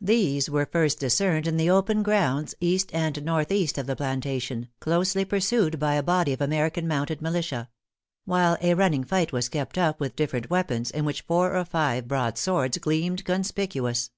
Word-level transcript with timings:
These 0.00 0.48
were 0.48 0.64
first 0.64 0.98
discerned 0.98 1.46
in 1.46 1.58
the 1.58 1.68
open 1.68 2.02
grounds 2.02 2.54
east 2.58 2.88
and 2.94 3.22
northeast 3.22 3.76
of 3.76 3.86
the 3.86 3.94
plantation, 3.94 4.68
closely 4.80 5.26
pursued 5.26 5.78
by 5.78 5.96
a 5.96 6.02
body 6.02 6.32
of 6.32 6.40
American 6.40 6.88
mounted 6.88 7.20
militia; 7.20 7.68
while 8.24 8.56
a 8.62 8.72
running 8.72 9.04
fight 9.04 9.30
was 9.30 9.50
kept 9.50 9.76
up 9.76 10.00
with 10.00 10.16
different 10.16 10.48
weapons, 10.48 10.90
in 10.90 11.04
which 11.04 11.20
four 11.26 11.54
or 11.54 11.66
five 11.66 12.08
broad 12.08 12.38
swords 12.38 12.78
gleamed 12.78 13.26
conspicuous. 13.26 14.10